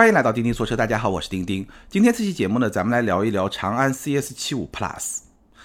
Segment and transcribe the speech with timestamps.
[0.00, 1.68] 欢迎来到钉钉说车，大家好，我是钉钉。
[1.90, 5.18] 今天这期节目呢，咱们来聊一聊长安 CS 七五 Plus。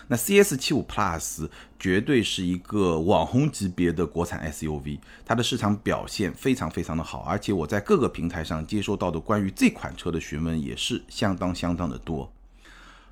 [0.09, 1.47] 那 CS 七五 Plus
[1.79, 12.29] 绝对是一个网红级别的国产 SUV，它的市场表现非常非常的好，而且我在各个平台上接收到的关于这款车的询问也是相当相当的多。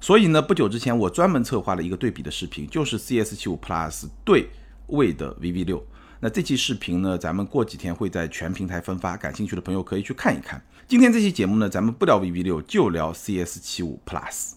[0.02, 4.50] 所以呢，不久之前我专门策划了一个对比的视频，就是 CS 七五 Plus 对
[4.88, 5.82] 位的 VV 六。
[6.20, 10.62] 那这期视频呢，咱们过几天会在全平台分发，感兴趣的朋友可以去看一看。
[10.86, 14.52] 今天这期节目呢，咱们不聊 VV 六，就聊 CS 七五 Plus。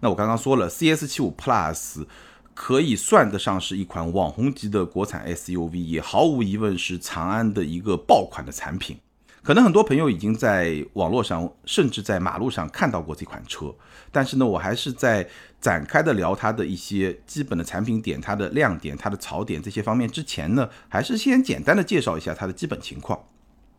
[0.00, 2.06] 那我刚刚说了，CS 七五 Plus
[2.52, 8.98] 可以算得上是一款网红级的国产 SUV，也毫无疑问是长安的一个爆款的产品。
[9.42, 13.74] 可能很多朋友已经在网络上，甚至在马路上看到过这款车，
[14.12, 15.26] 但是呢，我还是在
[15.62, 23.18] 展开的聊它的一些基本的产品点、它的亮点、它的槽点这些方面之前呢，还是先简单的介绍一下它的基本情况。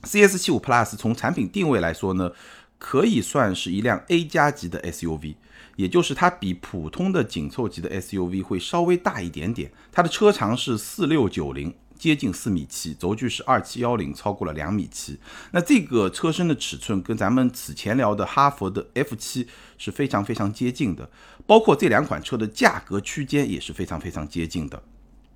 [0.05, 2.31] CS 七五 Plus 从产品定位来说呢，
[2.77, 5.35] 可以算是一辆 A 加级的 SUV，
[5.75, 9.71] 也就是它比普通的紧凑级的 SUV 会稍微大一点点。
[9.91, 11.73] 它的车长是四六九零。
[11.97, 15.17] 接近四米七，轴距是二七幺零，超过了两米七。
[15.51, 19.47] 那这个车身的尺寸跟咱们此前聊的哈弗的 F 七
[19.77, 21.09] 是非常非常接近的，
[21.47, 24.83] 包括这两款车的价格区间也是非常非常接近的。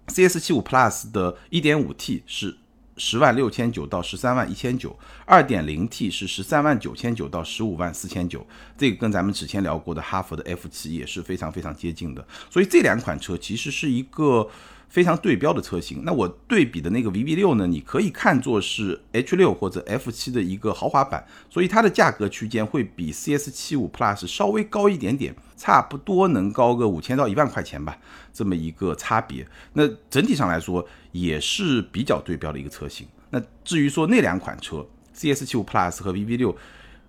[0.09, 2.57] CS 七五 Plus 的一点五 T 是
[2.99, 8.45] 十万六千九到十三万一千九，二点零 T 是十三万九千九到十五万四千九，
[8.77, 12.23] 这个跟咱们之前聊过的哈弗的 F 七也是非常非常接近的。
[12.51, 14.47] 所以这两款车其实是一个。
[14.89, 17.67] 非常对标的车型，那我对比的那个 VV 六呢？
[17.67, 27.95] 你可以看作是 H 六或者 F 七的一个豪华版，所以它的价格区间会比 CS 七五 Plus 稍微高一点点，差不多能高个五千到一万块钱吧，
[28.33, 29.47] 这么一个差别。
[29.73, 33.07] 那整体上来说也是比较对标的一个车型。
[33.29, 36.57] 那至于说那两款车 CS 七五 Plus 和 VV 六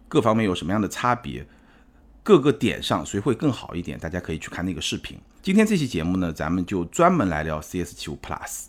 [0.07, 1.47] 各方面有什么样的差别？
[2.23, 3.99] 各个点上谁会更好一点？
[3.99, 5.19] 大家可以去看那个视频。
[5.43, 8.65] 今天这期节目呢，咱们就专门来聊 CS 七五 Plus。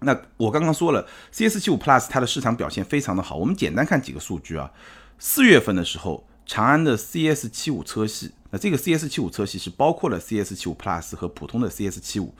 [0.00, 3.36] 那我刚刚说了，CS 七五 Plus 它的市场表现非常的好。
[3.36, 4.70] 我们简单看几个数据啊。
[5.18, 12.34] 四月份的时候，长安的 CS 七五车系，那这个 CS 七五车系是包括了 CS 七五 Plus 和普通的 CS 七五。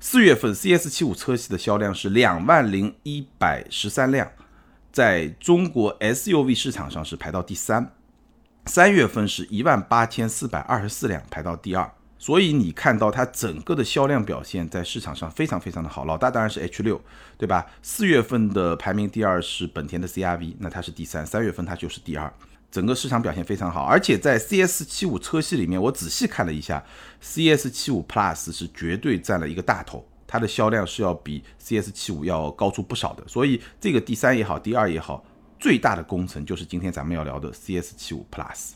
[0.00, 4.30] 四月份 CS 七五车系的销量是两万零一百十三辆，
[4.90, 7.92] 在中国 SUV 市场上是排到第三。
[8.64, 11.92] 三月份是一万八千四百二十四辆，排到第二。
[12.24, 16.06] 所以你看到它整个的销量表现在市场上非常非常的好。
[16.06, 16.98] 老大当然是 H 六，
[17.36, 17.66] 对吧？
[17.82, 21.26] 四月份的排名第二是本田的 CRV，那它是第三。
[21.26, 22.32] 三月份它就是第二，
[22.70, 23.82] 整个市场表现非常好。
[23.82, 26.82] 而且在 CS 七五车系里面，我仔细看了一下
[27.20, 33.22] ，CS 七五 Plus 是绝对占了一个大头，它的销量是要比 CS 七五要高出不少的。
[33.28, 35.22] 所以这个第三也好，第二也好。
[35.60, 38.70] 最大的工程就是今天咱们要聊的 CS 七五 Plus，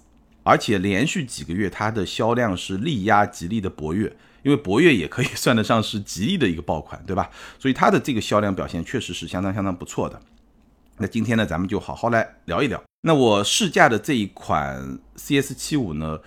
[0.49, 4.07] 而且连续几个月它的销量是力压吉利的博越，
[4.43, 7.29] 因为博越也可以算得上是吉利的一个爆款，对吧？
[7.59, 10.19] 所以它的这个销量表现确实是相当相当不错的。
[10.97, 12.83] 那今天呢，咱们就好好来聊一聊。
[13.03, 16.19] 那我试驾的这一款 CS 七五呢，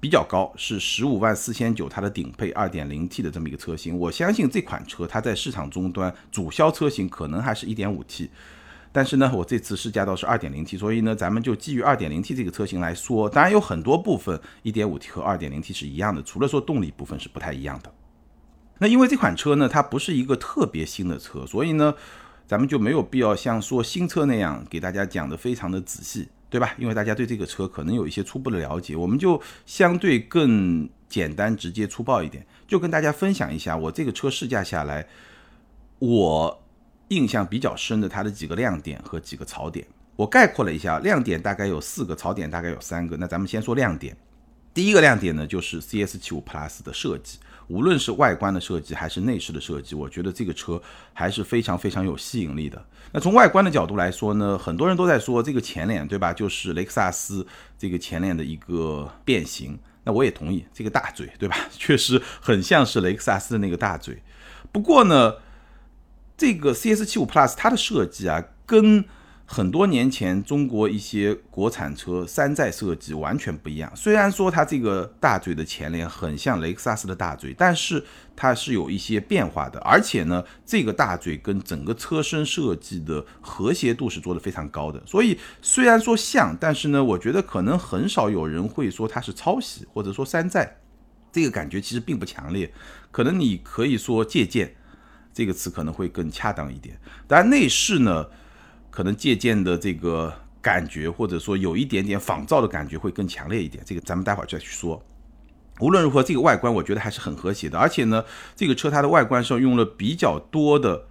[0.00, 3.96] 比较高，是十五万四千九，它的顶配二点零 T 的这么一个车型。
[3.96, 8.28] 我相信这款车它在市场终端主销车型可能还是一点五 T。
[8.98, 17.92] 但是呢，我这次试驾到是二点零 T，所以呢，咱们就基于二点零 T 这个车型来说，当然有很多部分一点五 T 和二点零 T 是一样的，除了说动力部分是不太一样的。
[18.80, 21.94] 那因为这款车呢，它不是一个特别新的车，所以呢，
[22.44, 26.74] 咱们就没有必要像说新车那样给大家讲的非常的仔细，对吧？
[26.76, 35.06] 因为大家对这个车可能有一些初步的了解，我们就相对更简单、直接、粗暴一点，就跟大家分享一下我这个车试驾下来，
[36.00, 36.64] 我。
[37.08, 43.16] 印象比较深的它的几个亮点和几个槽点，我概括了一下，亮点大概有四个，槽点大概有三个。
[43.16, 44.16] 那咱们先说亮点，
[44.74, 50.80] 第一个亮点呢就是 CS 七五 Plus 的设计，无论是外观的设计还是内饰的设计，我觉得这个车
[51.14, 52.84] 还是非常非常有吸引力的。
[53.12, 57.46] 那从外观的角度来说呢，很多人都在说这个前脸对吧，就是雷克萨斯
[57.78, 64.22] 这个前脸的一个变形，那我也同意，这个大嘴对吧， 确实很像是雷克萨斯的那个大嘴。
[64.70, 65.32] 不过呢。
[66.38, 69.04] 这个 CS 七五 Plus 它的设计啊，跟
[69.44, 73.90] 很多年前中国一些国产车山寨设计完全不一样。
[73.96, 78.04] 虽然说它这个大嘴的前脸很像雷克萨斯的大嘴，但是
[78.36, 79.80] 它是有一些变化的。
[79.80, 85.02] 而且呢，这个大嘴跟整个车身设计的和谐度是做的非常高的。
[85.04, 90.76] 所以虽然说像，但是呢，我觉得可能很少有人会说它是抄袭或者说山寨，
[91.32, 92.72] 这个感觉其实并不强烈。
[93.10, 94.76] 可能你可以说借鉴。
[95.38, 96.98] 这个词可能会更恰当一点。
[97.28, 98.26] 当然，内饰呢，
[98.90, 103.80] 可能借鉴的这个感觉，或者说有一点点仿造的感觉会更强烈一点。
[103.86, 105.00] 这个咱们待会儿再去说。
[105.78, 108.24] 无论如何，这个外观我觉得还是很和谐的，而且呢，
[108.56, 111.06] 这个车它的外观上用了比较多的，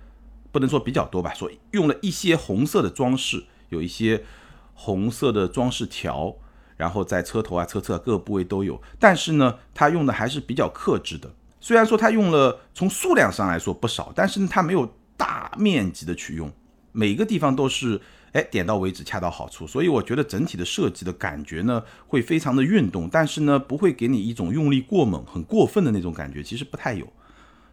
[0.52, 4.26] 不能说比较多吧，说用了一些红色的装饰，有一些
[4.74, 6.36] 红色的装饰条，
[6.76, 8.82] 然后在车头啊、车侧各个部位都有。
[9.00, 11.32] 但是呢，它用的还是比较克制的。
[11.60, 16.52] 虽然说它用了从数量上来说不少，但是呢，它没有大面积的去用，
[16.92, 18.02] 每个地方都是。
[18.34, 27.08] 哎，点到为止，恰到好处，所以我觉得整体的设计的感觉呢，会非常的运动，但是呢，不会给你一种用力过猛、很过分的那种感觉，其实不太有。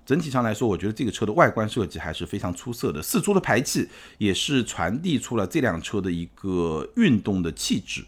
[0.06, 8.02] 整体上来说，我觉得这个车的外观设计还是非常出色的，四出的排气也是传递出了这辆车的一个运动的气质。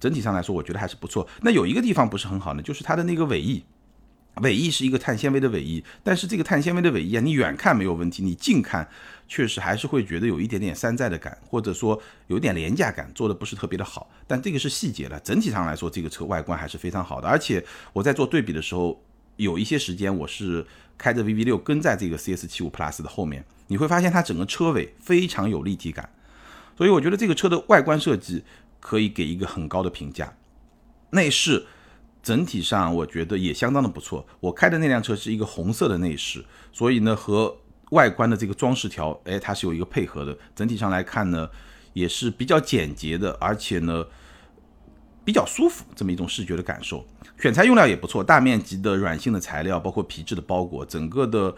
[0.00, 1.28] 整体上来说，我觉得还是不错。
[1.42, 3.62] 那有一个地方不是很好呢，就是它的那个尾翼。
[4.42, 8.86] 尾翼是一个碳纤维的尾翼，但是这个碳纤维的尾翼啊，你远看没有问题，你近看
[9.26, 14.10] 确实还是会觉得有一点点山寨的感，或者说有点廉价感，做的不是特别的好。
[14.26, 17.26] 但这个是细节了，整体上来说，这个车外观还是非常好的。
[17.26, 19.02] 而且我在做对比的时候，
[19.36, 20.66] 有一些时间我是
[20.98, 26.10] 开着 VV 六跟在这个 CS 七五 Plus 的后面，你会发现它整个车尾非常有立体感，
[26.76, 28.44] 所以我觉得这个车的外观设计
[28.80, 30.36] 可以给一个很高的评价。
[31.12, 31.64] 内饰。
[32.26, 34.26] 整体上我觉得也相当的不错。
[34.40, 37.56] 我开的那辆车是一个红色的内饰，所以呢和
[37.90, 40.36] 外观的这个装饰条，哎，它是有一个配合的。
[40.52, 41.48] 整体上来看呢，
[41.92, 44.04] 也是比较简洁的，而且呢
[45.24, 47.06] 比较舒服，这么一种视觉的感受。
[47.38, 51.54] 选材用料也不错，大面积的软性的材料，包括皮质的包裹，整个的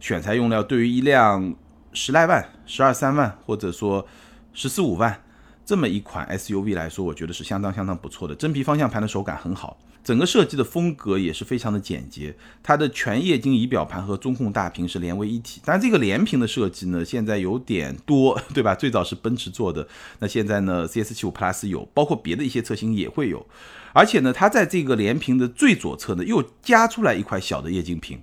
[0.00, 1.56] 选材用料对于一辆
[1.94, 4.06] 十来万、十二三万或者说
[4.52, 5.18] 十四五万
[5.64, 8.34] 这么一款 SUV 来说，我觉得是相当相当不错的。
[8.34, 9.78] 真皮方向盘的手感很好。
[10.10, 12.34] 整个设计的风格也是非常的简洁，
[12.64, 15.60] 它的全液晶仪表盘和中控大屏是连为一体。
[15.64, 18.74] 当然，这个连屏的设计呢，现在有点多， 对吧？
[18.74, 19.86] 最早是奔驰做的，
[20.18, 23.46] 那现在呢，CS75 Plus 有，包括别的一些车型也会有。
[23.92, 28.20] 而且呢，它在这个连屏的最左侧呢，又加出来一块小的液晶屏，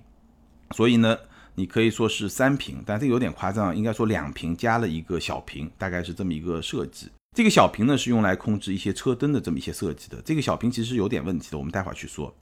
[0.75, 1.17] 所以呢，
[1.55, 7.07] 你可以说是三屏，但这有点夸张，应该说两屏加了一个小屏，大概是这么一个设计。
[7.37, 10.19] 这个小屏呢是用来控制一些车灯的这么一些设计的。
[10.25, 12.35] 这个小屏其实有点问题的，我们待会儿去说。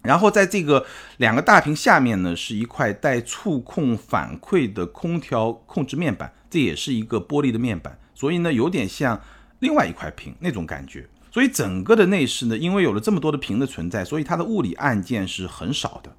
[0.00, 0.86] 然后在这个
[1.18, 9.20] 两个大屏下面呢，是一块带触控反馈的空调控制面板，这也是一个玻璃的面板，所以呢有点像
[9.58, 11.06] 另外一块屏那种感觉。
[11.30, 16.16] 所以整个的内饰呢，因为有了这么多的屏的存在，所以它的物理按键是很少的。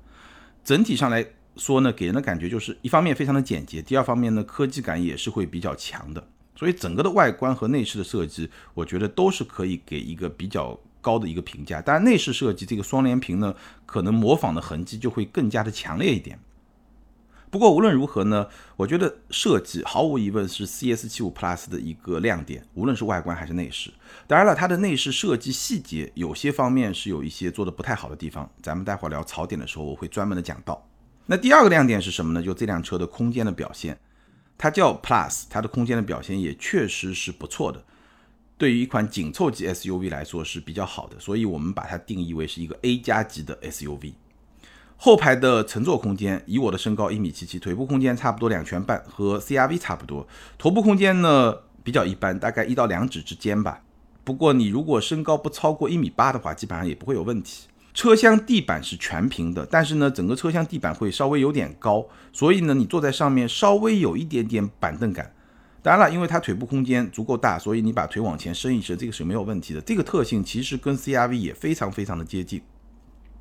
[0.63, 1.25] 整体上来
[1.57, 6.27] 说呢，给人的感觉就是一方面非常的简洁，第二方面呢科技感也是会比较强的。
[6.55, 11.81] 所以整个的外观和内饰的设计，我觉得都是可以给一个比较高的一个评价。
[11.81, 13.53] 当然，内饰设计这个双联屏呢，
[13.85, 16.39] 可能模仿的痕迹就会更加的强烈一点。
[17.51, 23.93] 不过无论如何呢，我觉得设计毫无疑问是 CS75 Plus 的一个亮点，无论是外观还是内饰。
[24.27, 30.85] 当然了，它的内饰设计细节有些方面是有一些做的不太好的地方，咱们待会儿聊槽点的时候我会专门的讲到。
[31.27, 32.43] 那第二个亮点是什么呢？
[32.43, 33.97] 就这辆车的空间的表现。
[34.57, 37.83] 它叫 Plus，它的空间的表现也确实是不错的，
[38.57, 44.13] 对于一款紧凑级 SUV 来说是比较好的，所以我们把它定义为是一个 A 加级的 SUV。
[44.97, 50.25] 后排的乘坐空间，以我的身高一米七七，腿部空间差不多两拳半，和 CRV 差不多。
[50.57, 51.53] 头部空间呢
[51.83, 53.81] 比较一般，大概一到两指之间吧。
[54.23, 57.67] 不过你如果身高不超过一米八的话，基本上也不会有问题。
[57.95, 65.33] 车厢地板是全平的，但是呢，整个车厢地板会稍微有点高，所以呢，你坐在上面稍微有一点点板凳感。
[65.81, 69.79] 当然了，因为它腿部空间足够大，所以你把腿往前伸一伸，这个是没有问题的。
[69.79, 72.61] 这个特性其实跟 CRV 也非常非常的接近。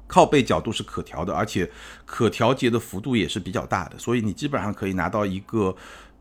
[0.06, 1.68] 靠背角度是可调的，而且
[2.04, 5.75] 可调节的幅度也是比较大的，所以你基本上可以拿到一个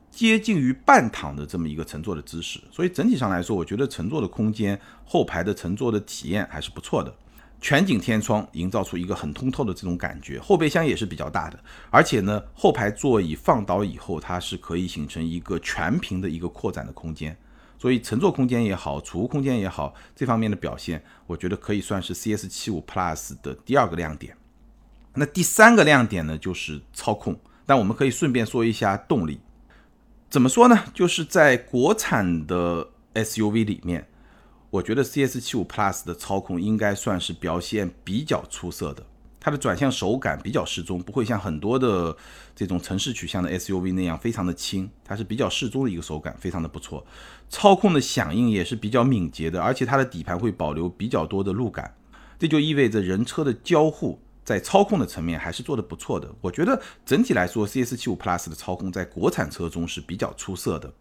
[0.10, 2.60] 接近于半躺的这么一个乘坐的姿势。
[2.72, 7.14] 所以整体上来说，我觉得乘坐的空间、后排的乘坐的体验还是不错的。
[7.64, 11.58] 全景天窗营造出一个很通透的这种感觉，后备箱也是比较大的，
[11.90, 17.34] 而且呢，后排座椅放倒以后，它是可以形成一个全屏的一个扩展的空间，
[17.80, 24.36] 所以乘坐空间也好，储物空间也好，这方面的表现，我觉得可以算是 CS 七五 Plus 的第二个亮点。
[25.14, 29.40] 那第三个亮点呢，就是操控，但我们可以顺便说一下动力，
[30.30, 30.84] 怎么说呢？
[30.94, 34.06] 就是在国产的 SUV 里面。
[34.74, 39.06] 我觉得 CS75 Plus 的操控应该算是表现比较出色的，
[39.40, 42.18] 它的转向手感比较适中，不会像很多的
[42.56, 47.06] 这种城市取向的 SUV 那样非常的轻，它是比较适中的一个手感，非常的不错。
[47.50, 51.94] 操控的响应也是比较敏捷的，而且它的底盘会保留比较多的路感，
[52.40, 56.34] 这就意味着人车的交互在操控的层面还是做得不错的。
[56.42, 60.92] 我觉得整体来说，CS75 Plus 的操控在国产车中是比较出色的。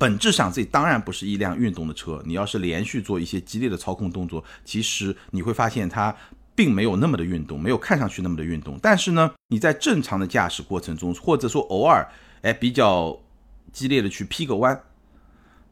[0.00, 2.22] 本质上这当然不是一辆运动的车。
[2.24, 6.16] 你要是连续做一些激烈的操控动作，其实你会发现它
[6.54, 8.78] 并没有那么的运动，没有看上去那么的运动。
[8.80, 13.20] 但是呢，你在正常的驾驶过程中，或者说偶尔哎比较
[13.74, 14.80] 激烈的去劈个弯，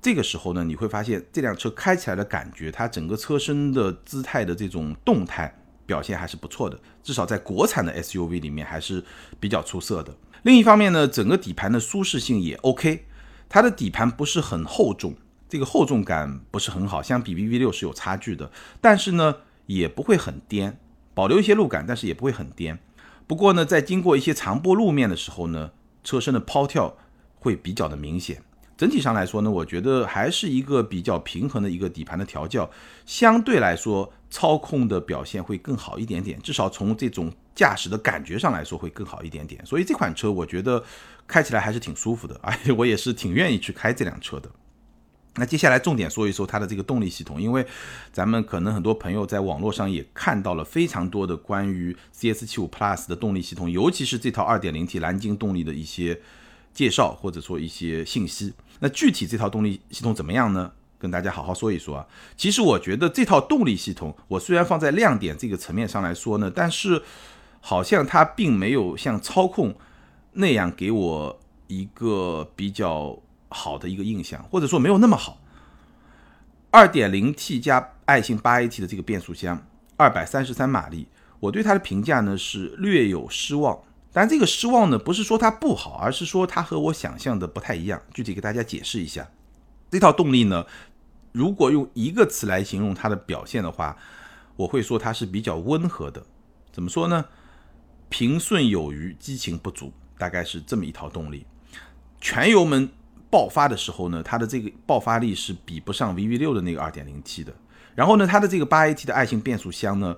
[0.03, 9.03] 这个时候呢，你会发现这辆车开起来的感觉，它整个车身的姿态的这种动态表现还是不错的，至少在国产的 SUV 里面还是
[9.41, 10.15] 比较出色的。
[10.43, 13.07] 另一方面呢，整个底盘的舒适性也 OK，
[13.49, 15.15] 它的底盘不是很厚重，
[15.49, 18.51] 这个厚重感不是很好，相比 VV 六是有差距的。
[18.81, 19.37] 但是呢，
[19.67, 20.79] 也不会很颠，
[21.15, 22.79] 保留一些路感，但是也不会很颠。
[23.27, 25.71] 不过呢，在经过一些长波路面的时候呢，
[26.05, 26.97] 车身的抛跳
[27.39, 28.43] 会比较的明显。
[28.77, 32.71] 整体上来说呢，我觉得还是一个比较平衡的一个底盘的调教，
[33.05, 39.67] 相对来说操控的表现会更好一点点，至少从这种驾驶的感觉上来说会更好一点点。
[39.67, 40.81] 所以这款车我觉得
[41.29, 44.51] 开起来还是挺舒服的， 而且我也是挺愿意去开这辆车的。
[45.37, 47.65] 那接下来重点说一说它的这个动力系统，因为
[48.13, 56.21] 咱们可能很多朋友在网络上也看到了非常多的关于 CS75 Plus 的动力系统，尤其是这套 2.0T 蓝鲸动力的一些
[56.73, 58.53] 介绍或者说一些信息。
[58.81, 60.73] 那具体这套动力系统怎么样呢？
[60.99, 62.05] 跟大家好好说一说啊。
[62.37, 67.01] 其实我觉得这套动力系统，我虽然放在亮点这个层面上来说呢，但是
[67.61, 69.77] 好像它并没有像操控
[70.33, 73.19] 那样给我一个比较
[73.49, 75.41] 好的一个印象，或者说没有那么好。
[76.73, 79.67] 2.0T 加爱信 8AT 的这个变速箱
[79.97, 81.09] ，233马力，
[81.41, 83.79] 我对它的评价呢是略有失望。
[84.13, 88.01] 但这个失望呢，不是说它不好，而是说它和我想象的不太一样。
[88.13, 89.29] 具体给大家解释一下，
[89.91, 90.67] 这套动力呢，
[91.33, 93.97] 如果用一个词来形容它的表现的话，
[94.57, 96.25] 我会说它是比较温和的。
[96.73, 97.25] 怎么说呢？
[98.09, 101.47] 平顺有余，激情不足，大概是这么一套动力。
[102.21, 102.89] 全油门
[103.31, 107.55] 爆发的时候呢，它的这个爆发力是比不上 VV 六的那个 2.0T 的。
[107.95, 110.17] 然后呢，它的这个 8AT 的爱信变速箱呢，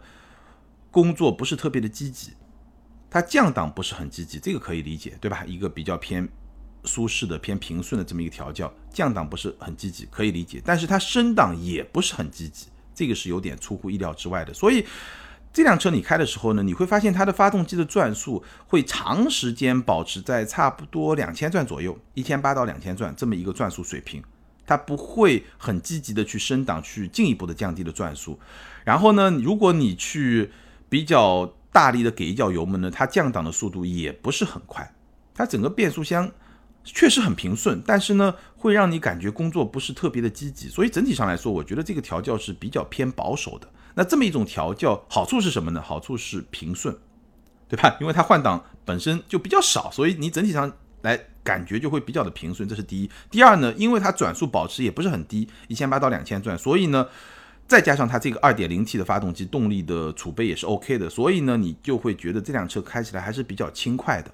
[0.91, 2.33] 工作不是特别的积极。
[3.11, 5.45] 它降档不是很积极，这个可以理解，对吧？
[5.45, 6.29] 一个比较偏
[6.85, 10.63] 舒适的、偏平顺的这么一个调教，降档不是很积极，可以理解。
[10.65, 14.55] 但是它升档也不是很积极，这个是有点出乎意料之外的。
[14.55, 14.87] 所以
[15.53, 24.23] 这辆车你开的时候呢，你会发现它的发动机的转速会长时间保持在差不多两千转左右，一千八到两千转这么一个转速水平，
[24.67, 28.39] 它不会很积极的去升档，去进一步的降低了转速。
[28.85, 30.51] 然后呢，如果你去
[30.89, 31.53] 比较。
[31.73, 34.93] 大力的给一脚油门呢，它降档的速度也不是很快，
[35.33, 36.29] 它整个变速箱
[36.83, 43.69] 确实很平顺，但是呢，会让你感觉工作不是特别的积极，所以整体上来说，我觉得这个调教是比较偏保守的。
[44.01, 45.83] 那这么一种调教好处是什么呢？
[45.83, 46.97] 好处是平顺，
[47.69, 47.99] 对吧？
[48.01, 53.11] 因为它换挡本身就比较少，所以你整体上来感觉就会比较的平顺，这是第一。
[53.31, 57.07] 第二呢，因为它转速保持也不是很低，一千八到两千转，所以呢。
[57.69, 64.31] 再加上它这个 2.0T 的发动机动力的储备也是 OK 的，所以呢，你就会觉得这辆车开起来还是比较轻快的。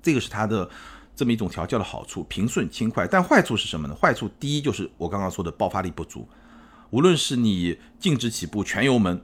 [0.00, 0.70] 这个是它的
[1.16, 3.04] 这么一种调教的好处，平顺轻快。
[3.04, 3.94] 但坏处是什么呢？
[3.96, 6.28] 坏处第一就是我刚刚说的爆发力不足，
[6.90, 9.20] 无论是你静止起步全油门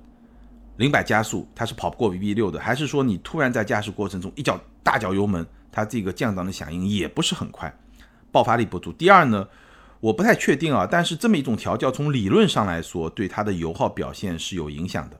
[0.76, 7.74] 零百加速，它是跑不过 VV6 的，还是说你突然在驾驶过程中一脚大脚油门，它这个降档的响应也不是很快，
[8.30, 8.92] 爆发力不足。
[8.92, 9.48] 第二呢？
[10.00, 15.18] 我不太确定啊，但是这么一种调教，从理论上来说，对它的油耗表现是有影响的。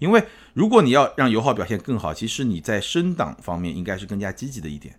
[0.00, 4.98] 因为如果你要让油耗表现更好，其实你在升档方面应该是更加积极的一点。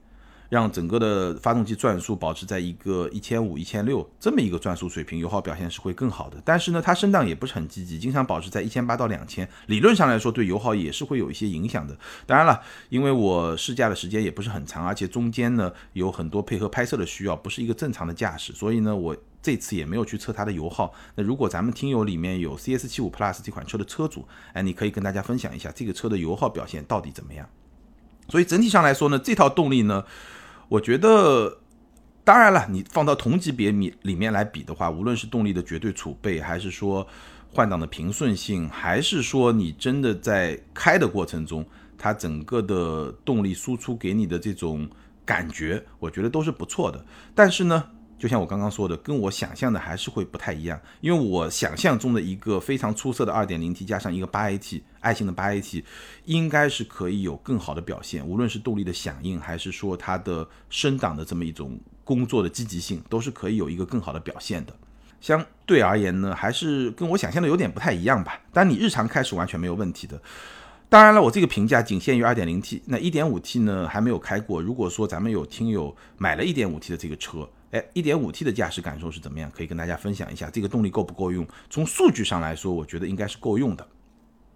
[0.51, 6.41] 让整个的发动机转速保持在一个一千五、一千六这么一个转速水平，油耗表现是会更好的。
[6.43, 11.97] 但是呢，它升档也不是很积极，经常保持在一千八到两千，理论上来说对油耗也是会有一些影响的。
[12.25, 20.93] 当然了，因为我试驾的时间也不是很长，而且中间呢有很多配合拍摄的需要，不是一个正常的驾驶，所以呢，我这次也没有去测它的油耗。
[21.15, 27.47] 那如果咱们听友里面有 CS 七五 Plus 这款车的车主，哎，你可以跟大家分享一下这个车的油耗表现到底怎么样。
[28.27, 30.03] 所以整体上来说呢，这套动力呢。
[30.71, 31.57] 我觉得，
[32.23, 37.05] 当然了，你放到同级别里里面来比的话，无论是动力的绝对储备，还是说
[37.51, 41.65] 换挡的平顺性，还是说你真的在开的过程中，
[41.97, 44.89] 它整个的动力输出给你的这种
[45.25, 47.05] 感觉，我觉得都是不错的。
[47.35, 47.83] 但是呢。
[48.21, 55.83] 就像我刚刚说的，跟我想象的还是会不太一样，因为我想象中的一个非常出色的 2.0T 加上一个 8AT 爱信的 8AT，
[56.25, 64.73] 应该是可以有更好的表现，无论是动力的响应，还是说它的升档的这么一种工作的积极性，都是可以有一个更好的表现的。
[65.19, 68.39] 相对而言呢，还是跟我想象的有点不太一样吧。
[68.53, 70.21] 但你日常开是完全没有问题的。
[70.89, 74.61] 当然了，我这个评价仅限于 2.0T，那 1.5T 呢还没有开过。
[74.61, 79.49] 如果说咱们有听友买了 1.5T 的这个车，哎，1.5T 的驾驶感受是怎么样？
[79.49, 81.47] 可以跟大家分享一下，这个动力够不够用？
[81.69, 83.87] 从数据上来说，我觉得应该是够用的。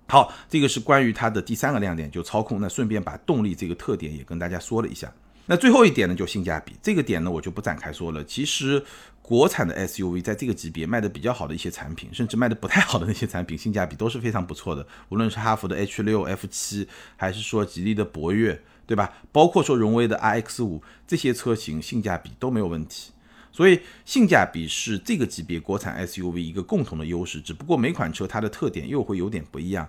[0.07, 2.61] 好，这个是关于它的第三个亮点，就操控。
[2.61, 5.11] 那顺便把动力这个特点也跟大家说了一下。
[5.47, 8.23] 那最后一点呢，就性价比这个点呢，我就不展开说了。
[8.25, 8.83] 其实
[9.21, 14.85] 国产的 SUV 在这个级别卖的比较好的一些产品，甚至卖的不太好的那些产品，性价比都是非常不错的。
[15.09, 19.13] 无论是哈弗的 H 六、F 七，还是说吉利的博越，对吧？
[19.31, 23.11] 包括说荣威的 RX 五，这些车型性价比都没有问题。
[23.51, 29.87] 所以性价比是这个级别国产 SUV 一个共同的优势，只不过每款车它的特点又会有点不一样。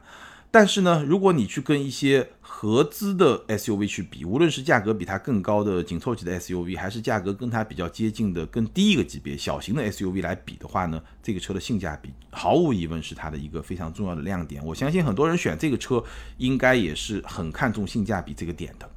[0.58, 14.64] 但是呢，如果你去跟一些合资的 SUV 去比，无论是价格比它更高的紧凑级的 SUV，还是价格跟它比较接近的更低一个级别小型的 SUV 来比的话呢，这个车的性价比毫无疑问是它的一个非常重要的亮点。
[14.64, 16.02] 我相信很多人选这个车，
[16.38, 18.88] 应该也是很看重性价比这个点的。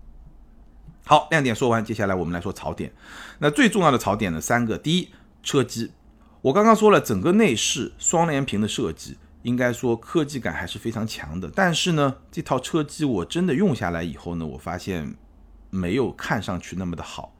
[1.04, 2.94] 好，亮点说完，接下来我们来说槽点。
[3.40, 5.10] 那最重要的槽点呢，三个：第一，
[5.44, 5.92] 车机。
[6.42, 9.18] 我刚刚说了，整个内饰双联屏的设计。
[9.44, 15.16] 应该说科技感还是非常强的，但是呢，这套车机我真的用下来以后呢，我发现
[15.70, 17.36] 没有看上去那么的好。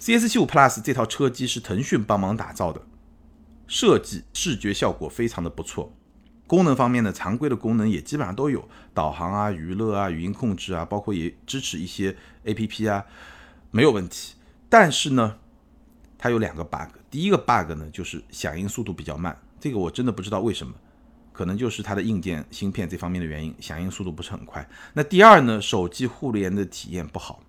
[0.00, 2.80] CS75 Plus 这套车机是腾讯帮忙打造的，
[3.66, 5.92] 设计视觉效果非常的不错，
[6.46, 13.04] 功能方面呢，常规的功能也基本上都有，导航啊、娱乐啊、语音控制啊，包括也支持一些 APP 啊，
[13.70, 14.36] 没有问题。
[14.70, 15.36] 但是呢，
[16.16, 20.72] 它有两个 bug，第一个 bug 呢就是响应速度比较慢，这个我真的不知道为什么。
[21.32, 24.68] 可能就是它的硬件芯片这方面的原因，响应速度不是很快。
[24.94, 27.40] 那第二呢，手机互联的体验不好。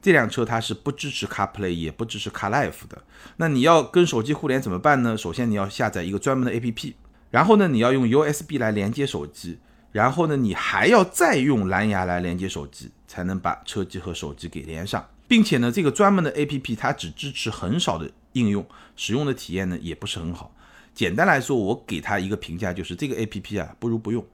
[0.00, 3.02] 这辆车它是不支持 CarPlay，也不支持 CarLife 的。
[3.38, 5.16] 那你要跟手机互联怎么办呢？
[5.16, 6.94] 首先你要下载一个专门的 APP，
[7.30, 9.58] 然后呢你要用 USB 来连接手机，
[9.90, 15.04] 然后呢你还要再用蓝牙来连接手机，才能把车机和手机给连上。
[15.26, 20.54] 并且呢这个专门的 APP 它只支持很少的应用，使用的体验呢也不是很好。
[20.98, 24.26] 简单来说，我给他一个评价，就是这个 A P P 啊，不如不用。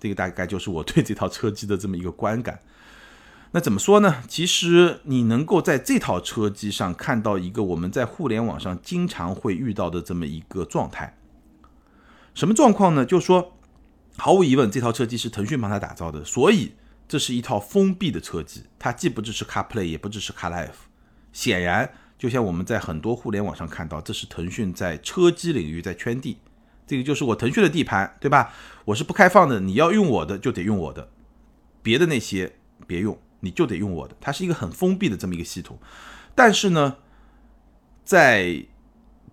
[0.00, 2.60] 这个大概就是我对这套车机的这么一个观感。
[3.50, 4.22] 那怎么说呢？
[4.26, 11.14] 其实你能够在这套车机上看到一个我们在互联网上经常会遇到的这么一个状态。
[12.32, 13.04] 什么状况呢？
[13.04, 13.52] 就是说，
[14.16, 16.72] 毫无疑问，这套车机是腾讯帮他打造的，所以
[17.06, 20.70] 这是一套封闭的车机，它既不支持 CarPlay，也不支持 CarLife。
[21.34, 21.92] 显然。
[22.18, 26.38] 就像我们在很多互联网上看到，这是腾讯在车机领域在圈地，
[26.84, 28.52] 这个就是我腾讯的地盘，对吧？
[28.86, 31.08] 我是不开放的，你要用我的就得用我的，
[31.80, 32.56] 别的那些
[32.88, 34.16] 别用，你就得用我的。
[34.20, 35.78] 它是一个很封闭的这么一个系统。
[36.34, 36.96] 但是呢，
[38.04, 38.64] 在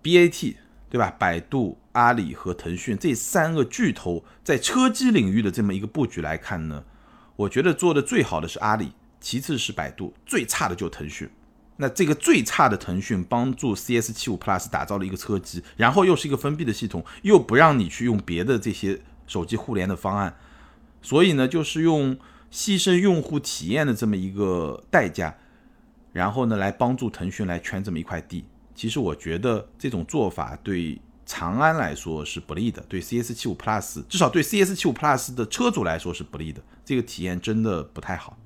[0.02, 0.56] BAT
[0.88, 1.10] 对吧？
[1.18, 6.84] 百度、阿里和腾讯这三个巨头在车机领域的这么一个布局来看呢，
[7.34, 11.28] 我觉得做的最好的是阿里，其次是百度，最差的就腾讯。
[11.78, 20.34] 那这个最差的腾讯帮助 CS 七五 Plus 打造了一个车机，然后又是一个封闭的系统，又不让你去用别的这些手机互联的方案，
[21.02, 22.16] 所以呢，就是用
[22.50, 25.36] 牺牲用户体验的这么一个代价，
[26.14, 28.46] 然后呢，来帮助腾讯来圈这么一块地。
[28.74, 38.38] 其实我觉得这种做法对长安来说是不利的，对 CS 七五 Plus 至少对 CS 七五 Plus 的车主来说是不利的，这个体验真的不太好。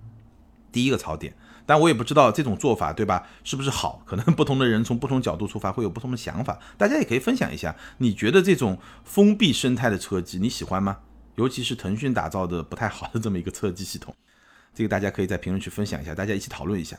[0.73, 1.33] 第一个槽点。
[1.67, 3.27] 但我也不知道这种做法，对吧？
[3.45, 4.03] 是不是好？
[4.05, 6.59] 可能不同的人从不同角度出发会有不同的想法。
[6.77, 10.99] 大家也可以分享一下，你觉得这种封闭生态的车机你喜欢吗？
[11.37, 14.15] 尤其是腾讯打造的不太好的这么一个车机系统，
[14.75, 16.99] 这个大家可以在评论区分享一下，大家一起讨论一下。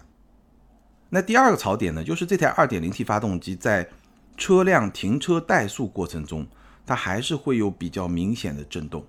[1.09, 3.89] 那第二个槽点呢，就是这台 2.0T 发动机在
[4.37, 6.47] 车辆停车怠速过程中，
[6.85, 9.05] 它还是会有比较明显的震动，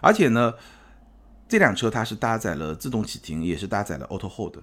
[0.00, 0.54] 而且呢。
[1.48, 4.58] 这辆车它是搭载了自动启停，也是搭载了 Auto Hold。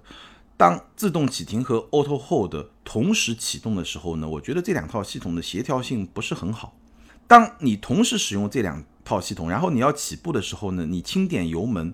[0.56, 6.78] 当自动启停和 Auto Hold 同时启动的时候呢，我觉得这两套系统的协调性不是很好。
[7.28, 11.94] 当你同时使用这两套系统，然后你要起步的时候呢，你轻点油门，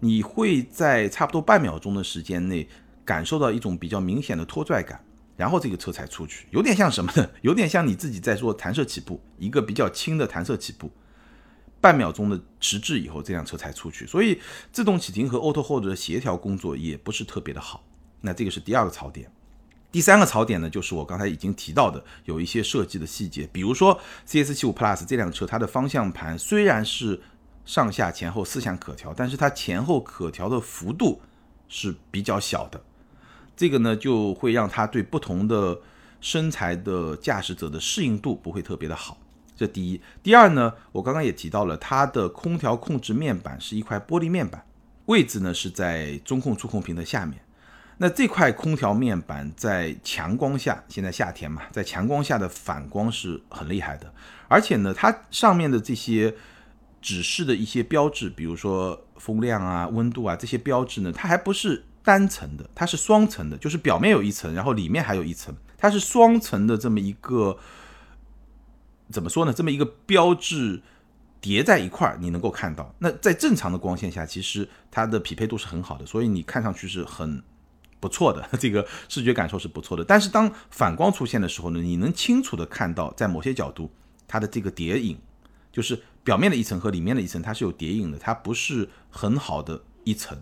[0.00, 2.68] 你会在差不多半秒钟的时间内
[3.04, 5.04] 感受到一种比较明显的拖拽感，
[5.36, 7.28] 然后这个车才出去，有点像什么呢？
[7.42, 10.90] 有点像你自己在做弹射起步，一个比较轻的弹射起步。
[11.80, 14.40] 半秒钟的迟滞以后，这辆车才出去，所以
[14.72, 17.84] 自动启停和 Auto Hold 的协调工作也不是特别的好。
[18.20, 19.30] 那这个是第二个槽点。
[19.90, 27.20] 第三个槽点呢，就是我刚才已经提到的，有一些设计的细节，比如说 CS75 Plus 这辆车，它的方向盘虽然是
[27.64, 31.20] 上下前后四向可调，但是它前后可调的幅度
[31.68, 32.82] 是比较小的，
[33.56, 35.80] 这个呢就会让它对不同的
[36.20, 39.17] 身材的驾驶者的适应度不会特别的好。
[39.58, 44.64] 这第一，第二呢，我刚刚也提到了，它的空调控制面板是一块玻璃面板，
[45.06, 47.40] 位置呢是在中控触控屏的下面。
[48.00, 54.14] 那这块空调面板在强光下，现在夏天嘛，在强光下的反光是很厉害的，
[54.46, 56.32] 而且呢，它上面的这些
[57.02, 67.58] 指示的一些标志，比如说风量啊、温度啊这些标志呢，它还不是单层的，它是双层的，就是表面有一层，然后里面还有一层，它是双层的这么一个，
[69.10, 69.52] 怎么说呢？
[69.52, 70.82] 这么一个标志
[71.40, 72.94] 叠在一块儿，你能够看到。
[72.98, 77.42] 那在正常的光线下，其实它的匹配度是很好的，所以你看上去是很。
[78.00, 80.04] 不错的， 这个视觉感受是不错的。
[80.04, 83.90] 但是当反光出现的时候呢，你能清楚的看到，在某些角度，
[84.28, 85.18] 它的这个叠影，
[85.72, 90.40] 就是表面的一层和里面的一层，它是有叠影的，它不是很好的一层。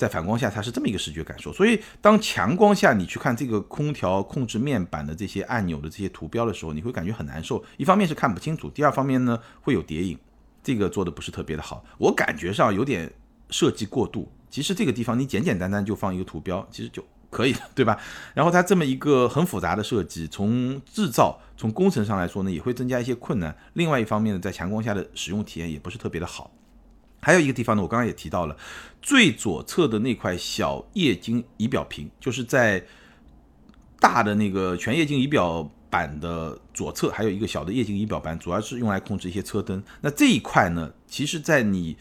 [0.00, 1.52] 在反光下，它是这么一个视觉感受。
[1.52, 7.62] 所以当强光下你去看这个空调控制面板的这些按钮的这些图标的时候，你会感觉很难受。
[7.76, 10.18] 一方面是看不清楚，第二方面呢会有叠影，
[10.62, 11.84] 这个做的不是特别的好。
[11.98, 13.12] 我感觉上有点
[13.50, 14.26] 设计过度。
[14.48, 17.96] 其实这个地方你简简单单就放一个图标，其实就可以了，对吧？
[18.32, 23.54] 然后它这么一个很复杂的设计，从制造、从工程上来说呢，也会增加一些困难。
[23.74, 26.50] 另外一方面呢，在强光下的使用体验也不是特别的好。
[27.20, 28.56] 还有一个地方呢，我刚刚也提到了，
[29.02, 32.82] 最左侧的那块小液晶仪表屏，就是在
[33.98, 39.82] 大的那个全液晶仪表板的左侧，还有一个小的液晶仪表板，主要是用来控制一些车灯。
[40.00, 41.96] 那这一块呢，其实在你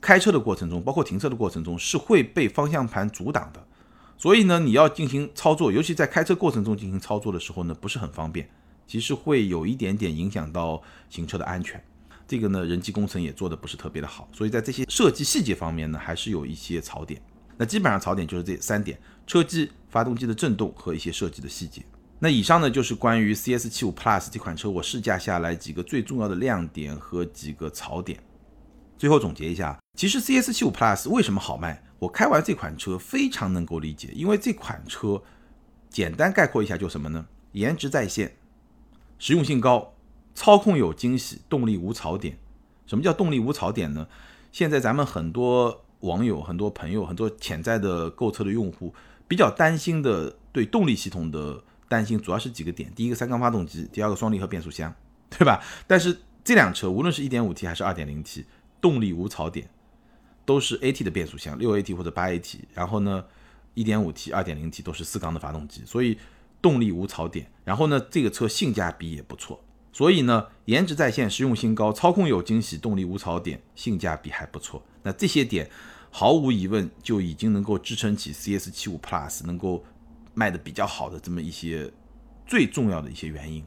[0.00, 3.66] 开车的过程中，包括停车的过程中，是会被方向盘阻挡的，
[4.16, 8.48] 所以呢，你要进行操作，尤其在开车过程中进行操作的时候呢，不是很方便，
[8.86, 11.82] 其实会有一点点影响到行车的安全。
[12.34, 17.22] 这个呢，人机工程也做的不是特别的好，所以在这些设计细节方面呢，还是有一些槽点。
[17.56, 21.80] 那基本上槽点就是这三点：车机、发动机的震动和一些设计的细节。
[22.18, 28.18] 那以上呢，就是关于 CS 七五 Plus 这款车我试驾下来几个最重要的亮点和几个槽点。
[28.98, 29.78] 最后总结一下。
[29.96, 31.80] 其实 CS 七五 Plus 为什么好卖？
[32.00, 35.22] 我开完这款车非常能够理解，因为这款车
[35.88, 37.24] 简单概括一下就什么呢？
[37.52, 38.34] 颜值在线，
[39.20, 39.93] 实用性高，
[40.34, 42.38] 操控有惊喜，动力无槽点。
[42.86, 44.06] 什么叫动力无槽点呢？
[44.52, 48.94] 现在咱们很多网友、很多朋友、很多潜在的购车的用户
[49.26, 54.94] 比较担心的对动力系统的担心，主要是几个点：第一个三缸发动机，第二个双离合变速箱，
[55.30, 55.62] 对吧？
[55.86, 58.44] 但是这辆车无论是一点五 T 还是二点零 T，
[58.80, 59.68] 动力无槽点。
[60.46, 63.24] 都是 AT 的变速箱，六 AT 或者八 AT，然后呢，
[63.72, 66.18] 一点五 T、二点零 T 都是四缸的发动机，所以
[66.60, 67.50] 动力无槽点。
[67.64, 69.58] 然后呢，这个车性价比也不错，
[69.94, 74.82] 所以呢，颜值在线，实用性高，操控有惊喜，动力无槽点，性价比还不错。
[75.04, 75.70] 那这些点
[76.10, 79.84] 毫无疑问就已经能够支撑起 CS 七五 Plus 能够
[80.34, 81.88] 卖的比较好的这么一些
[82.44, 83.64] 最重要的一些原因。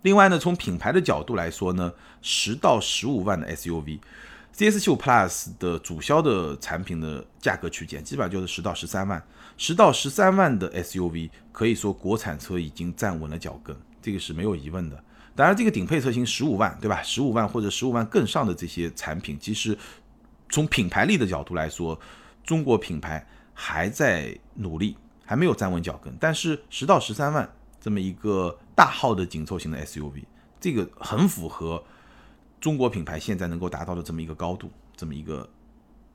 [0.00, 3.98] 另外呢，从品牌的角度来说呢，十到十五万的 SUV。
[4.54, 9.22] CS 七五 Plus 的主销的产品的价格区间基本上就是十到十三万，
[9.58, 15.04] 十到十三万的 SUV 可以说国产车已经站稳了脚跟，这个是没有疑问的。
[15.38, 17.00] 当然，这个顶配车型十五万，对吧？
[17.00, 19.78] 十五万或者十五万更上的这些产品，其实
[20.48, 21.96] 从品牌力的角度来说，
[22.42, 23.24] 中国品牌
[23.54, 26.12] 还在努力，还没有站稳脚跟。
[26.18, 27.48] 但是十到十三万
[27.80, 30.24] 这么一个大号的紧凑型的 SUV，
[30.58, 31.84] 这个很符合。
[32.60, 35.48] 中国品牌现在能够达到的这么一个高度，这么一个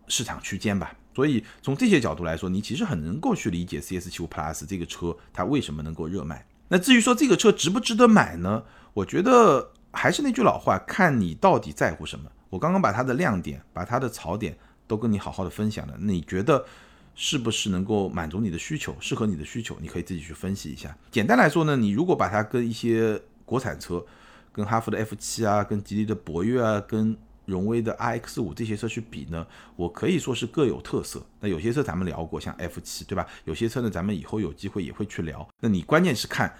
[0.09, 0.93] 市场区间吧。
[1.15, 6.45] 所以从这些角度来说，你其实很能够去理解 CS 七五 Plus 这个车它为什么能够热卖。
[6.73, 8.63] 那至于说这个车值不值得买呢？
[8.95, 12.27] 我觉得还是那句老话，看你到底在乎什么。
[12.49, 14.57] 我刚刚把它的亮点、把它的槽点
[14.87, 16.65] 都跟你好好的分享了，你觉得
[17.13, 19.77] 是不是能够满足你的需求，适合你的需求？
[19.79, 20.97] 你可以自己去分析一下。
[21.11, 24.03] 简单来说呢，你如果把它跟一些国产车，
[24.51, 31.25] 跟哈弗的 F 七啊，跟吉利的博越啊，跟荣威的 RX 五这些车去比呢，我可以说是各有特色。
[31.39, 33.27] 那有些车咱们聊过，像 F 七，对吧？
[33.45, 35.47] 有些车呢，咱们以后有机会也会去聊。
[35.59, 36.55] 那你关键是看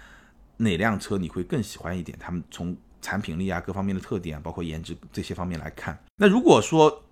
[0.58, 5.98] 哪辆车你会更喜欢一点，他们从产品力啊各方面的特点啊，包括颜值这些方面来看。
[6.16, 7.02] 那如果说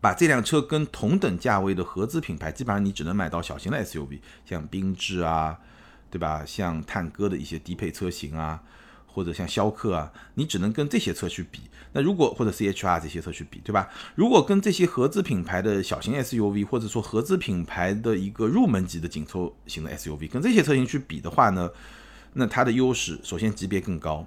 [0.00, 5.58] 把这辆车跟同等价位的合资品牌，基本上你只能买到小型的 SUV，像缤智啊，
[6.10, 6.44] 对吧？
[6.44, 8.62] 像探歌的一些低配车型啊。
[9.12, 11.60] 或者像逍客啊，你只能跟这些车去比。
[11.92, 13.88] 那如果或者 C H R 这些车去比，对吧？
[14.14, 21.70] 如果跟这些合资品牌的小型 S U V，或者说合资品牌的一个入门级的紧凑型的 S U V，跟这些车型去比的话呢，
[22.32, 24.26] 那它的优势首先级别更高，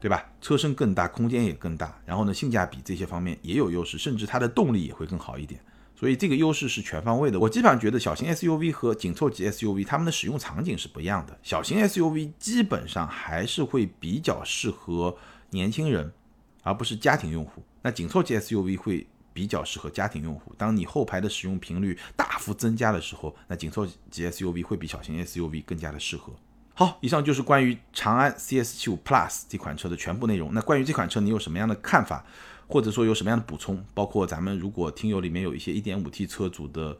[0.00, 0.26] 对吧？
[0.40, 5.60] 车身更大，空间也更大，然后呢，性价比这些方面也有优势，甚至它的动力也会更好一点。
[5.94, 7.38] 所以这个优势是全方位的。
[7.38, 11.38] 我基本上觉得小型 SUV 和紧凑级 SUV 它们的使用场景是不一样的。
[11.42, 15.16] 小型 SUV 基本上还是会比较适合
[15.50, 16.12] 年轻人，
[16.62, 17.62] 而不是家庭用户。
[17.82, 20.52] 那紧凑级 SUV 会比较适合家庭用户。
[20.56, 26.32] 当你后排的使用频率大幅增加的时候，那紧凑级 SUV 会比小型 SUV 更加的适合。
[26.76, 30.52] 好，以上就是关于长安 CS75 Plus 这款车的全部内容。
[30.52, 32.24] 那关于这款车，你有什么样的看法，
[32.66, 33.84] 或者说有什么样的补充？
[33.94, 36.96] 包括咱们如果听友里面有一些 1.5T 车主的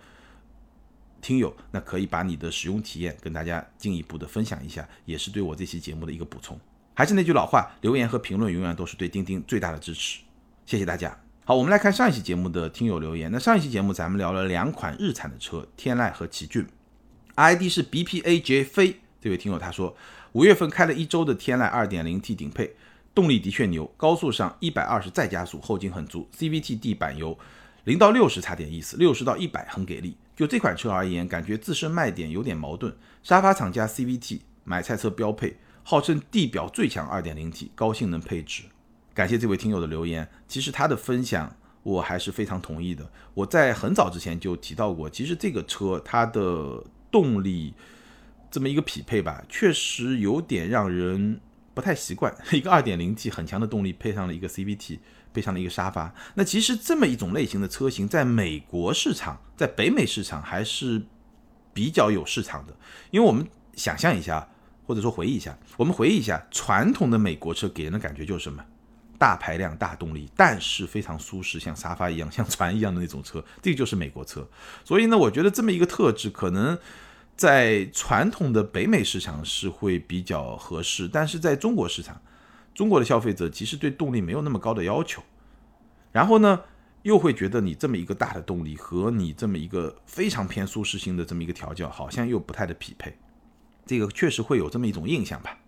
[1.20, 6.58] 听友，那可以把你的使用体验跟大家进一步的分享一下，也是对我这期节目的一个补充。
[6.94, 10.20] 还是那句老话，留言和评论永远都是对钉钉最大的支持。
[10.66, 11.18] 谢谢大家。
[11.44, 13.30] 好，我们来看上一期节目的听友留言。
[13.32, 16.66] 那上一期节目咱们聊了两款日产的车，天籁和奇骏
[17.34, 19.00] ，ID 是 BPAJ 飞。
[19.20, 19.96] 这位听友他说，
[20.32, 22.74] 五月份开了一周的天籁 2.0T 顶配，
[23.14, 26.28] 动力的确牛，高速上一百二十再加速，后劲很足。
[26.36, 27.38] CVT 地板油，
[27.84, 30.16] 零到六十差点意思，六十到一百很给力。
[30.34, 32.92] 就这款车而言，感觉自身卖点有点矛盾。
[33.22, 38.64] 沙发厂加 CVT，买菜车标配，号称地表最强 2.0T 高性能配置。
[39.14, 43.08] 感谢这位听友的留言，其实他的分享我还是非常同意的。
[43.34, 47.74] 我在很早之前就提到过，其实这个车它的动力。
[48.50, 51.40] 这么一个匹配吧，确实有点让人
[51.74, 52.34] 不太习惯。
[52.52, 54.98] 一个 2.0T 很强的动力，配上了一个 CVT，
[55.32, 56.14] 配上了一个沙发。
[56.34, 61.02] 那其实这么一种类型的车型，在美国市场，在北美市场还是
[61.72, 62.74] 比较有市场的。
[63.10, 64.48] 因为我们想象一下，
[64.86, 68.64] 或者说回忆一下，我们回忆一下传统的美国车给人的感觉就是什么？
[69.18, 74.46] 大排量、大动力，但是非常舒适，像沙发一样、像船一样的那种车，这个就是美国车。
[74.84, 76.78] 所以呢，我觉得这么一个特质可能。
[77.36, 82.20] 在传统的北美市场是会比较合适，但是在中国市场，
[82.74, 85.22] 中国的消费者其实对动力没有那么高的要求，
[86.12, 86.60] 然后呢，
[87.02, 93.16] 又会觉得你这么一个大的动力和你这么一个非常偏舒适性的这么一个调教，好像又不太的匹配，
[93.84, 95.58] 这个确实会有这么一种印象吧。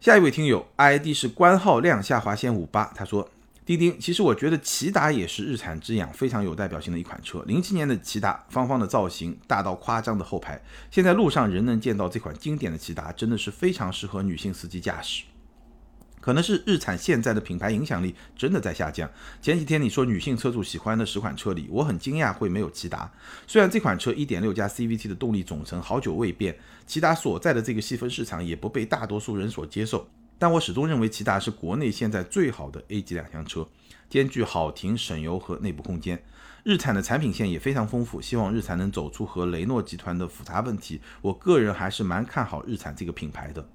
[0.00, 3.28] 下一位听友 ID 是关号亮下划线五八，他说。
[3.66, 7.42] 丁丁，其实我觉得骐达也是日产之养非常有代表性的一款车。
[7.46, 15.24] 零七年的骐达，方方的造型，大到夸张的后排，现在路上仍能见到这款经典的骐达，真的是非常适合女性司机驾驶。
[16.20, 19.10] 可能是日产现在的品牌影响力真的在下降。
[19.42, 23.10] 前几天你说女性车主喜欢的十款车里，我很惊讶会没有骐达。
[23.46, 30.08] 虽然这款车1.6加 CVT 的动力总成好久未变，骐达所在的这个细分市场也不被大多数人所接受。
[30.38, 33.66] 但我始终认为，骐达是国内现在最好的 A 级两厢车，
[34.10, 36.22] 兼具好停、省油和内部空间。
[36.64, 41.00] 日产的产品线也非常丰富，希望日产能走出和雷诺集团的复杂问题。
[41.20, 43.68] 我个人还是蛮看好日产这个品牌的。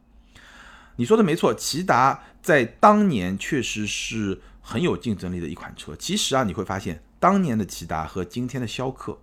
[0.95, 5.95] 你说的没错，骐达在当年确实是很有竞争力的一款车。
[5.95, 9.19] 其实啊，你会发现，当年的骐达和今天的逍客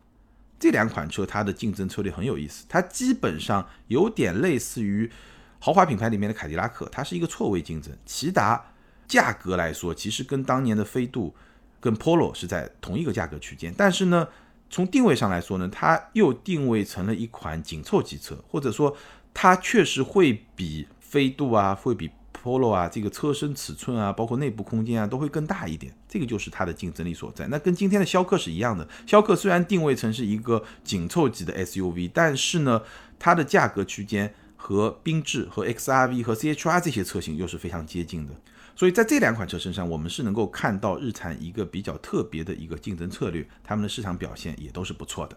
[0.58, 5.10] 这两款车，它的竞争策略很有意思，它基本上有点类似于。
[5.66, 7.92] 豪华品牌里面的凯迪拉克，它是一个错位竞争。
[8.06, 8.66] 骐达
[9.08, 11.34] 价格来说，其实跟当年的飞度、
[11.80, 14.28] 跟 Polo 是在同一个价格区间，但是呢，
[14.70, 18.96] 从定位上来说呢，它又定位成了一款紧凑级车，或者说
[19.34, 22.08] 它确实会比飞度啊，会比
[22.40, 25.92] Polo 啊，这个车身尺寸啊，包括内部空间啊，都会更大一点。
[26.08, 27.48] 这个就是它的竞争力所在。
[27.48, 32.80] 那跟今天的逍客是一样的，逍客虽然定位成是一个紧凑级的 SUV，但是呢，
[33.18, 34.32] 它的价格区间。
[34.56, 38.34] 和缤智、和 XRV、和 CHR 这些车型又是非常接近的，
[38.74, 45.36] 所以在这两款车身上，我们是能够看到日产一个比较特别的一个竞争策略，他们的市场表现也都是不错的。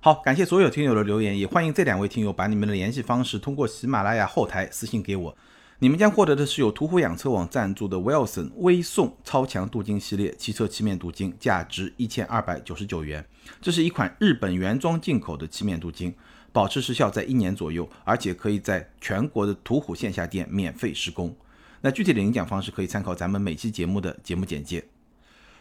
[0.00, 5.36] 好，感谢所有听友的留言，也欢迎这两位听友把你们的联系方式通过喜马拉雅后台私信给我，
[5.78, 13.24] 你们将获得的是由途虎养车网赞助的 Wilson 微送超强镀金系列汽车漆面镀金，价值一千二百九十九元，
[13.60, 16.12] 这是一款日本原装进口的漆面镀金。
[16.52, 21.34] 保持时效在一年左右，而且可以在全国的途虎线下店免费施工。
[21.80, 24.84] 那具体的领奖方式可以参考咱们每期节目的节目简介。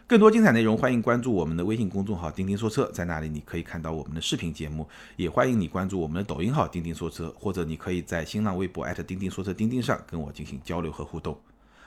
[0.06, 4.86] 更多精彩内容，欢迎关注我们的微信公众号“钉钉说车”，在那里你可以看到我们的视频节目。
[5.16, 11.40] 也欢迎你关注我们的抖音号“钉钉说车”，或者你可以在新浪微博钉钉说车钉钉上跟我进行交流和互动。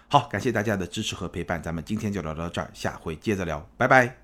[0.08, 4.23] 好，感谢大家的支持和陪伴，咱们今天就聊到这儿，下回接着聊，拜拜。